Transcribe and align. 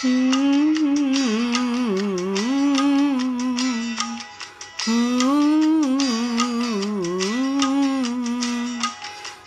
हम्म, 0.00 0.76
हम्म, 0.76 1.08
हम्म, 4.86 6.00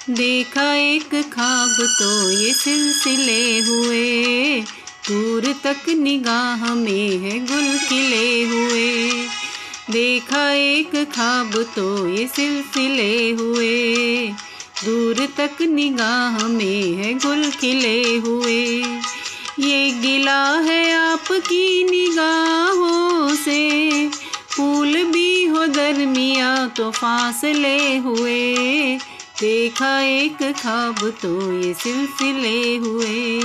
देखा 0.09 0.73
एक 0.73 1.15
खाब 1.33 1.77
तो 1.99 2.31
ये 2.31 2.53
सिलसिले 2.53 3.59
हुए, 3.59 4.61
दूर 5.07 5.53
तक 5.63 5.89
निगाह 5.89 6.73
में 6.73 7.17
है 7.17 7.39
गुल 7.39 7.77
खिले 7.79 8.43
हुए। 8.43 9.11
देखा 9.89 10.51
एक 10.51 10.95
खाब 11.13 11.55
तो 11.75 12.07
ये 12.07 12.27
सिलसिले 12.27 13.31
हुए, 13.31 14.27
दूर 14.85 15.25
तक 15.37 15.61
निगाह 15.61 16.47
में 16.47 16.93
है 16.93 17.13
गुल 17.13 17.49
खिले 17.51 17.99
हुए। 18.17 18.61
ये 19.59 19.91
गिला 19.91 20.59
है 20.59 20.91
आपकी 20.93 21.83
निगाहों 21.83 23.35
से। 23.35 24.09
फूल 24.49 25.03
भी 25.03 25.45
हो 25.45 25.65
दरमिया 25.65 26.67
तो 26.67 26.91
फासले 26.91 27.97
हुए। 27.97 28.55
देखा 29.39 30.01
एक 30.01 30.37
खाब 30.51 31.13
तो 31.21 31.51
ये 31.61 31.73
सिलसिले 31.73 32.75
हुए। 32.75 33.41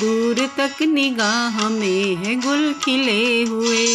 दूर 0.00 0.48
तक 0.56 0.82
निगाह 0.82 1.68
में 1.68 2.16
है 2.16 2.34
गुल 2.34 2.72
खिले 2.72 3.42
हुए। 3.42 3.86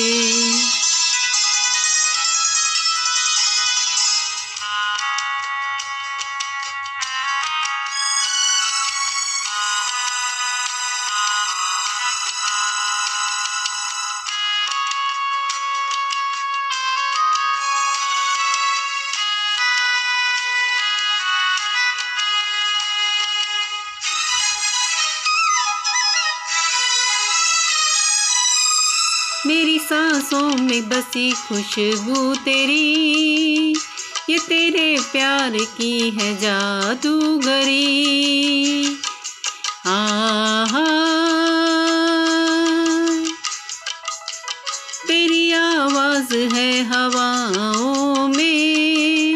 मेरी 29.47 29.79
सांसों 29.79 30.55
में 30.55 30.89
बसी 30.89 31.31
खुशबू 31.31 32.35
तेरी, 32.35 33.75
ये 34.29 34.39
तेरे 34.39 34.97
प्यार 35.11 35.51
की 35.51 36.09
है 36.09 36.37
जादूगरी। 36.41 37.83
आहा। 39.85 40.85
तेरी 45.07 45.51
आवाज़ 45.51 46.35
है 46.35 46.83
हवाओं 46.83 48.27
में, 48.27 49.35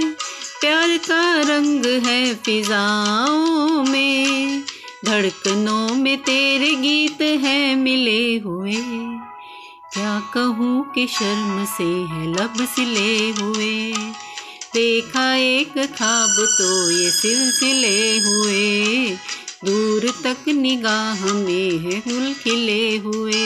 प्यार 0.61 0.97
का 0.97 1.41
रंग 1.41 1.85
है 1.85 2.35
फिजाओं 2.35 3.83
में, 3.83 4.63
धड़कनों 5.05 5.95
में 5.95 6.17
तेरे 6.17 6.75
गीत 6.75 7.21
हैं 7.21 7.75
मिले 7.75 8.37
हुए। 8.37 9.26
क्या 9.93 10.19
कहूँ 10.33 10.91
कि 10.95 11.07
शर्म 11.07 11.65
से 11.65 11.83
है 11.83 12.27
लब 12.27 12.53
सिले 12.65 13.29
हुए। 13.29 13.93
देखा 14.73 15.35
एक 15.35 15.77
खाब 15.95 16.35
तो 16.59 16.91
ये 16.91 17.09
सिलसिले 17.11 18.17
हुए। 18.17 19.15
दूर 19.65 20.09
तक 20.23 20.49
निगाह 20.49 21.23
में 21.33 21.77
है 21.77 21.99
गुल 21.99 22.33
खिले 22.33 22.97
हुए। 22.97 23.43